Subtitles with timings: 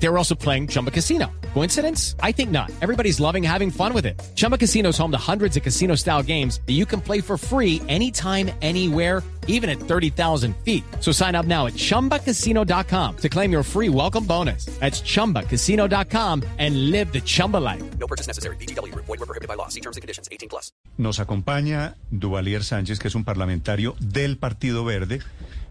[0.00, 1.26] They were also playing Chumba Casino.
[1.54, 2.14] Coincidence?
[2.22, 2.70] I think not.
[2.80, 4.20] Everybody's loving having fun with it.
[4.36, 7.36] Chumba Casino is home to hundreds of casino style games that you can play for
[7.36, 10.84] free anytime, anywhere, even at 30,000 feet.
[11.00, 14.66] So sign up now at chumbacasino.com to claim your free welcome bonus.
[14.78, 17.82] That's chumbacasino.com and live the Chumba life.
[17.98, 18.56] No purchase necessary.
[18.56, 18.94] BGW.
[18.94, 19.68] Void were prohibited by law.
[19.68, 20.28] See terms and conditions.
[20.30, 20.72] 18 plus.
[20.96, 25.20] Nos acompaña Duvalier Sánchez, que es un parlamentario del Partido Verde,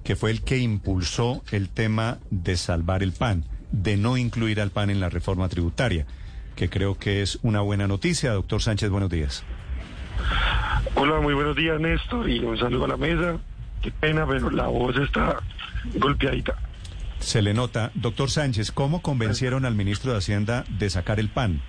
[0.04, 4.72] que fue el que impulsó el tema de salvar el PAN, de no incluir al
[4.72, 6.06] PAN en la reforma tributaria,
[6.56, 8.32] que creo que es una buena noticia.
[8.32, 9.44] Doctor Sánchez, buenos días.
[10.96, 13.38] Hola, muy buenos días, Néstor, y un saludo a la mesa.
[13.82, 15.40] Qué pena, pero la voz está
[15.96, 16.56] golpeadita.
[17.20, 17.92] Se le nota.
[17.94, 21.62] Doctor Sánchez, ¿cómo convencieron al ministro de Hacienda de sacar el PAN?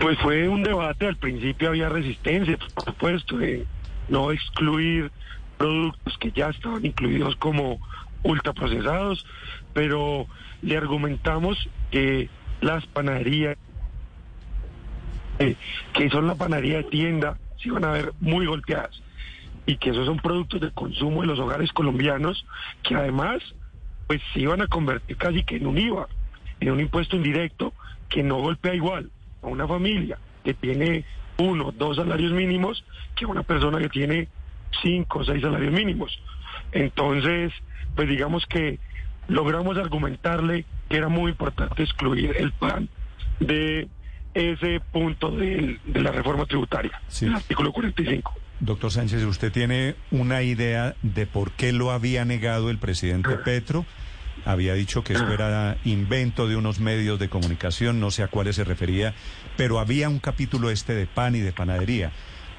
[0.00, 3.66] Pues fue un debate, al principio había resistencia, por supuesto, de
[4.08, 5.10] no excluir
[5.56, 7.78] productos que ya estaban incluidos como
[8.24, 9.24] ultraprocesados,
[9.72, 10.26] pero
[10.62, 12.28] le argumentamos que
[12.60, 13.56] las panaderías,
[15.38, 19.00] que son la panadería de tienda, se iban a ver muy golpeadas
[19.66, 22.44] y que esos son productos de consumo de los hogares colombianos
[22.82, 23.42] que además
[24.06, 26.08] pues se iban a convertir casi que en un IVA,
[26.60, 27.72] en un impuesto indirecto
[28.08, 29.10] que no golpea igual
[29.42, 31.04] a una familia que tiene
[31.38, 32.84] uno, dos salarios mínimos
[33.16, 34.28] que a una persona que tiene
[34.82, 36.18] cinco o seis salarios mínimos.
[36.72, 37.52] Entonces,
[37.94, 38.78] pues digamos que
[39.28, 42.88] logramos argumentarle que era muy importante excluir el PAN
[43.40, 43.88] de
[44.34, 47.26] ese punto de, de la reforma tributaria, Sí.
[47.26, 48.34] el artículo 45.
[48.60, 53.84] Doctor Sánchez, ¿usted tiene una idea de por qué lo había negado el presidente Petro?
[54.44, 58.56] Había dicho que esto era invento de unos medios de comunicación, no sé a cuáles
[58.56, 59.14] se refería,
[59.56, 62.12] pero había un capítulo este de pan y de panadería.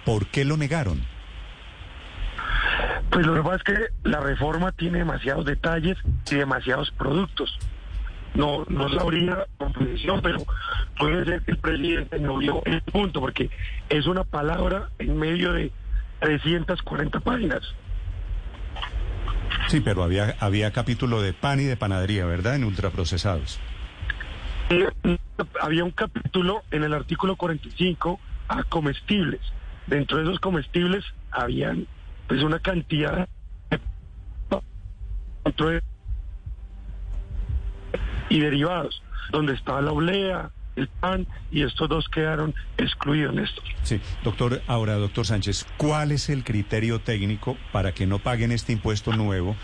[0.04, 1.02] ¿Por qué lo negaron?
[3.16, 5.98] Pues lo que pasa es que la reforma tiene demasiados detalles
[6.30, 7.58] y demasiados productos.
[8.34, 10.40] No, no sabría con precisión, pero
[11.00, 13.50] puede ser que el presidente no vio el punto, porque
[13.88, 15.72] es una palabra en medio de
[16.20, 17.62] 340 páginas.
[19.70, 22.56] Sí, pero había, había capítulo de pan y de panadería, ¿verdad?
[22.56, 23.62] En ultraprocesados.
[24.70, 24.84] Y
[25.62, 28.20] había un capítulo en el artículo 45
[28.50, 29.40] a comestibles.
[29.88, 31.88] Dentro de esos comestibles habían
[32.28, 33.28] pues una cantidad
[33.70, 33.80] de
[38.30, 43.64] y derivados, donde estaba la olea, el pan, y estos dos quedaron excluidos, Néstor.
[43.84, 48.74] Sí, doctor, ahora, doctor Sánchez, ¿cuál es el criterio técnico para que no paguen este
[48.74, 49.56] impuesto nuevo?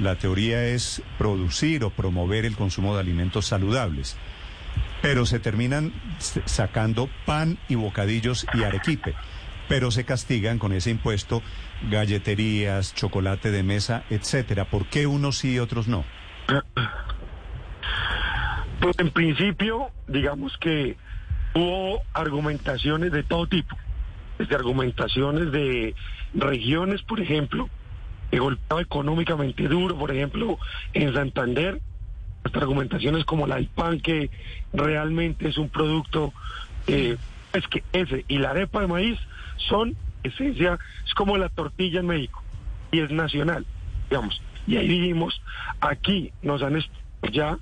[0.00, 4.16] La teoría es producir o promover el consumo de alimentos saludables,
[5.02, 9.14] pero se terminan sacando pan y bocadillos y arequipe,
[9.68, 11.42] pero se castigan con ese impuesto
[11.90, 14.64] galleterías, chocolate de mesa, etcétera.
[14.66, 16.04] ¿Por qué unos sí y otros no?
[18.80, 20.96] Pues en principio, digamos que
[21.54, 23.76] hubo argumentaciones de todo tipo,
[24.38, 25.94] desde argumentaciones de
[26.34, 27.68] regiones, por ejemplo,
[28.30, 30.58] que golpeaba económicamente duro, por ejemplo,
[30.92, 31.80] en Santander,
[32.44, 34.30] hasta argumentaciones como la del pan, que
[34.72, 36.32] realmente es un producto,
[36.86, 37.16] eh,
[37.56, 39.18] es que ese y la arepa de maíz
[39.68, 42.42] son esencia, es como la tortilla en México,
[42.90, 43.66] y es nacional,
[44.10, 44.40] digamos.
[44.66, 45.40] Y ahí dijimos,
[45.80, 46.82] aquí nos han
[47.32, 47.58] ya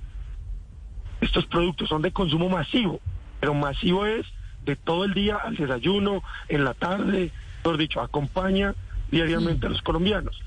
[1.20, 3.00] estos productos son de consumo masivo,
[3.40, 4.26] pero masivo es
[4.64, 8.74] de todo el día al desayuno, en la tarde, mejor dicho, acompaña
[9.10, 10.40] diariamente a los colombianos.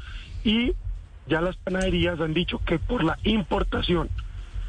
[0.43, 0.73] Y
[1.27, 4.09] ya las panaderías han dicho que por la importación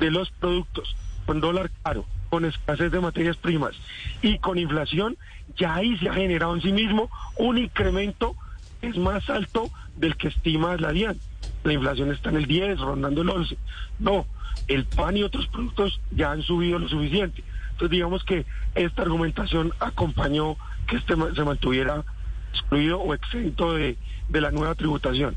[0.01, 0.95] de los productos
[1.27, 3.75] con dólar caro, con escasez de materias primas
[4.23, 5.17] y con inflación,
[5.57, 8.37] ya ahí se ha generado en sí mismo un incremento
[8.81, 11.19] que es más alto del que estima la DIAN.
[11.65, 13.57] La inflación está en el 10, rondando el 11.
[13.99, 14.27] No,
[14.69, 17.43] el pan y otros productos ya han subido lo suficiente.
[17.73, 20.57] Entonces digamos que esta argumentación acompañó
[20.87, 22.05] que este se mantuviera
[22.53, 23.97] excluido o exento de,
[24.29, 25.37] de la nueva tributación.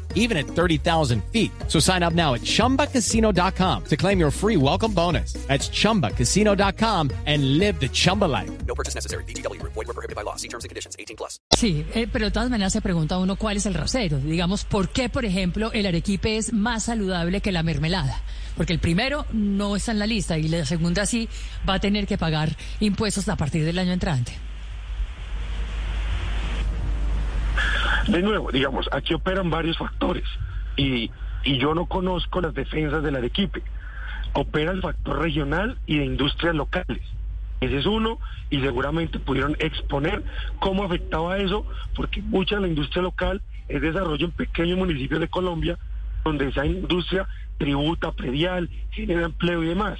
[0.15, 1.51] even at 30,000 feet.
[1.67, 5.33] So sign up now at chumbacasino.com to claim your free welcome bonus.
[5.47, 8.49] That's chumbacasino.com and live the Chumba life.
[8.65, 9.25] No purchase necessary.
[9.25, 9.61] BGW.
[9.63, 10.37] Void were prohibited by law.
[10.37, 10.95] See terms and conditions.
[10.97, 11.39] 18 plus.
[11.51, 14.17] Sí, eh, pero de todas maneras se pregunta uno cuál es el rasero.
[14.17, 18.21] Digamos, ¿por qué, por ejemplo, el arequipe es más saludable que la mermelada?
[18.57, 21.29] Porque el primero no está en la lista y la segunda sí
[21.67, 24.33] va a tener que pagar impuestos a partir del año entrante.
[28.07, 30.23] De nuevo, digamos, aquí operan varios factores
[30.75, 31.11] y,
[31.43, 33.63] y yo no conozco las defensas del Arequipe.
[34.33, 37.01] Opera el factor regional y de industrias locales.
[37.59, 38.19] Ese es uno
[38.49, 40.23] y seguramente pudieron exponer
[40.59, 41.65] cómo afectaba eso,
[41.95, 45.77] porque mucha de la industria local es desarrollo en pequeños municipios de Colombia,
[46.23, 47.27] donde esa industria
[47.57, 49.99] tributa, predial, genera empleo y demás.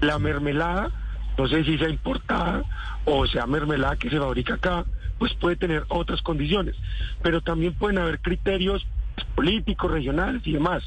[0.00, 0.90] La mermelada,
[1.38, 2.62] no sé si sea importada
[3.04, 4.84] o sea mermelada que se fabrica acá,
[5.18, 6.74] pues puede tener otras condiciones,
[7.22, 8.86] pero también pueden haber criterios
[9.34, 10.82] políticos, regionales y demás.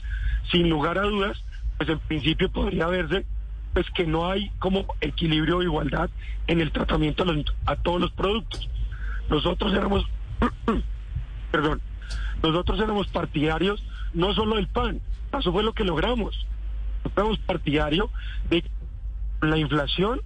[0.51, 1.43] Sin lugar a dudas,
[1.77, 3.25] pues en principio podría verse
[3.73, 6.09] pues que no hay como equilibrio o igualdad
[6.47, 8.69] en el tratamiento a, los- a todos los productos.
[9.29, 10.05] Nosotros éramos,
[11.51, 11.81] perdón,
[12.43, 13.83] nosotros éramos partidarios
[14.13, 15.01] no solo del pan,
[15.37, 16.45] eso fue lo que logramos.
[17.15, 18.09] Éramos partidarios
[18.49, 18.63] de
[19.41, 20.21] la inflación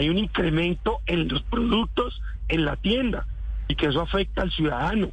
[0.00, 3.26] hay un incremento en los productos en la tienda
[3.68, 5.10] y que eso afecta al ciudadano.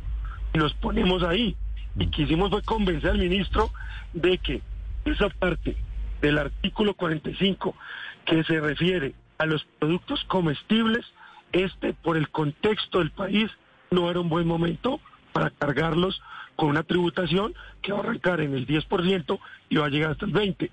[0.53, 1.57] Y nos ponemos ahí.
[1.99, 3.69] Y quisimos fue convencer al ministro
[4.13, 4.61] de que
[5.03, 5.75] esa parte
[6.21, 7.75] del artículo 45
[8.23, 11.05] que se refiere a los productos comestibles,
[11.51, 13.51] este por el contexto del país
[13.91, 15.01] no era un buen momento
[15.33, 16.21] para cargarlos
[16.55, 20.25] con una tributación que va a arrancar en el 10% y va a llegar hasta
[20.25, 20.71] el 20%.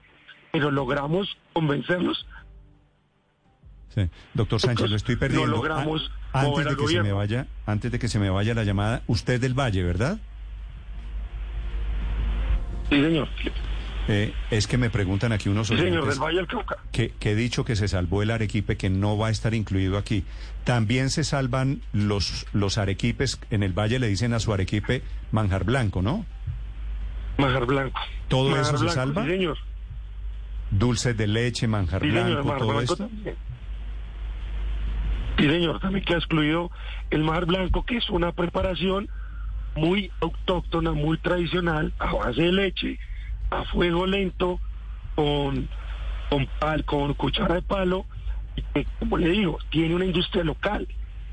[0.53, 2.29] Pero logramos convencerlos
[3.95, 4.09] Sí.
[4.35, 5.47] Doctor Sánchez, lo estoy No perdiendo.
[5.57, 8.65] logramos A- antes de que se me vaya, antes de que se me vaya la
[8.65, 10.19] llamada, usted del Valle, ¿verdad?
[12.91, 13.29] Sí, señor.
[14.07, 16.77] Eh, es que me preguntan aquí unos Sí, señor, del Valle del Cauca.
[16.93, 19.97] que, que he dicho que se salvó el arequipe que no va a estar incluido
[19.97, 20.25] aquí.
[20.65, 25.03] También se salvan los, los arequipes, en el Valle le dicen a su arequipe
[25.33, 26.27] manjar blanco, ¿no?
[27.39, 27.99] Majar Blanco.
[28.29, 29.25] ¿Todo eso se Blanco, salva?
[29.25, 29.57] Sí, señor.
[30.71, 32.97] Dulces de leche, manjar Sí, blanco, todo Blanco esto.
[32.97, 33.35] también.
[35.39, 36.71] Sí, señor, también queda excluido
[37.11, 39.09] el Majar Blanco, que es una preparación
[39.75, 42.99] muy autóctona, muy tradicional, a base de leche,
[43.51, 44.61] a fuego lento,
[45.17, 45.69] con,
[46.31, 48.07] con, pal, con cuchara de palo,
[48.57, 50.87] y que, como le digo, tiene una industria local,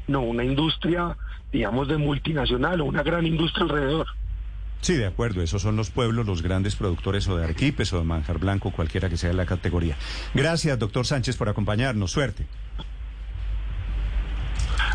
[0.07, 1.15] no una industria,
[1.51, 4.07] digamos, de multinacional o una gran industria alrededor.
[4.81, 8.03] Sí, de acuerdo, esos son los pueblos, los grandes productores o de arequipes o de
[8.03, 9.95] manjar blanco, cualquiera que sea la categoría.
[10.33, 12.11] Gracias, doctor Sánchez, por acompañarnos.
[12.11, 12.47] Suerte.